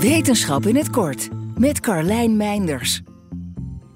[0.00, 3.02] Wetenschap in het kort met Carlijn Meinders.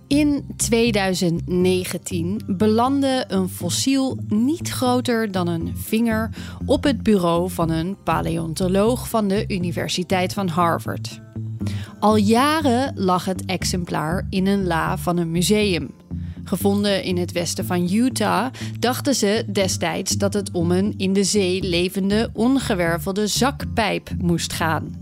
[0.06, 6.30] In 2019 belandde een fossiel niet groter dan een vinger
[6.66, 11.20] op het bureau van een paleontoloog van de Universiteit van Harvard.
[11.98, 15.90] Al jaren lag het exemplaar in een la van een museum.
[16.44, 21.24] Gevonden in het westen van Utah, dachten ze destijds dat het om een in de
[21.24, 25.00] zee levende ongewervelde zakpijp moest gaan.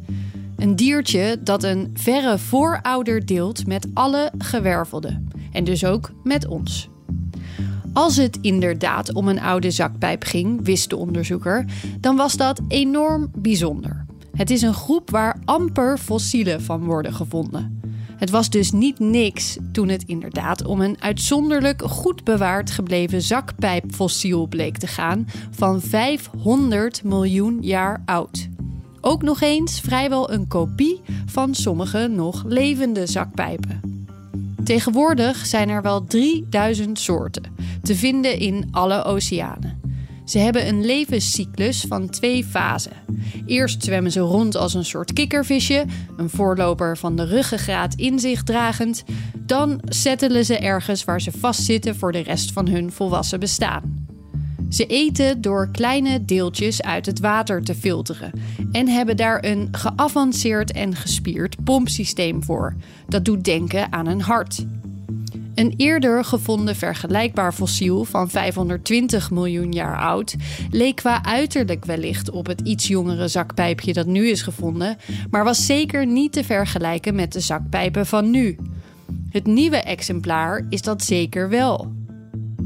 [0.61, 5.29] Een diertje dat een verre voorouder deelt met alle gewervelden.
[5.53, 6.89] En dus ook met ons.
[7.93, 11.65] Als het inderdaad om een oude zakpijp ging, wist de onderzoeker,
[12.01, 14.05] dan was dat enorm bijzonder.
[14.33, 17.81] Het is een groep waar amper fossielen van worden gevonden.
[18.17, 24.47] Het was dus niet niks toen het inderdaad om een uitzonderlijk goed bewaard gebleven zakpijpfossiel
[24.47, 28.50] bleek te gaan van 500 miljoen jaar oud.
[29.01, 34.07] Ook nog eens vrijwel een kopie van sommige nog levende zakpijpen.
[34.65, 37.43] Tegenwoordig zijn er wel 3000 soorten,
[37.83, 39.81] te vinden in alle oceanen.
[40.25, 42.93] Ze hebben een levenscyclus van twee fasen.
[43.47, 45.85] Eerst zwemmen ze rond als een soort kikkervisje,
[46.17, 49.05] een voorloper van de ruggengraat in zich dragend.
[49.47, 54.00] Dan settelen ze ergens waar ze vastzitten voor de rest van hun volwassen bestaan.
[54.71, 58.31] Ze eten door kleine deeltjes uit het water te filteren
[58.73, 62.75] en hebben daar een geavanceerd en gespierd pompsysteem voor.
[63.09, 64.65] Dat doet denken aan een hart.
[65.55, 70.37] Een eerder gevonden vergelijkbaar fossiel van 520 miljoen jaar oud
[70.71, 74.97] leek qua uiterlijk wellicht op het iets jongere zakpijpje dat nu is gevonden,
[75.31, 78.57] maar was zeker niet te vergelijken met de zakpijpen van nu.
[79.31, 81.93] Het nieuwe exemplaar is dat zeker wel.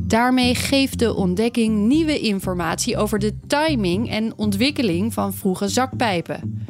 [0.06, 6.66] Daarmee geeft de ontdekking nieuwe informatie over de timing en ontwikkeling van vroege zakpijpen.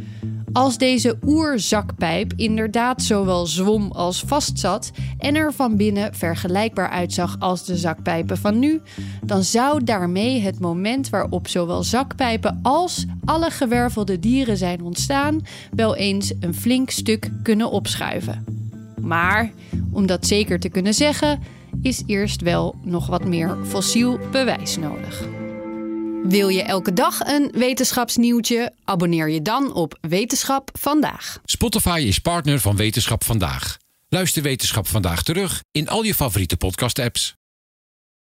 [0.52, 7.64] Als deze oerzakpijp inderdaad zowel zwom als vastzat en er van binnen vergelijkbaar uitzag als
[7.64, 8.80] de zakpijpen van nu,
[9.24, 15.96] dan zou daarmee het moment waarop zowel zakpijpen als alle gewervelde dieren zijn ontstaan wel
[15.96, 18.44] eens een flink stuk kunnen opschuiven.
[19.00, 19.52] Maar
[19.92, 21.40] om dat zeker te kunnen zeggen,
[21.82, 25.28] is eerst wel nog wat meer fossiel bewijs nodig.
[26.24, 28.72] Wil je elke dag een wetenschapsnieuwtje?
[28.84, 31.38] Abonneer je dan op Wetenschap vandaag.
[31.44, 33.76] Spotify is partner van Wetenschap vandaag.
[34.08, 37.34] Luister Wetenschap vandaag terug in al je favoriete podcast-apps.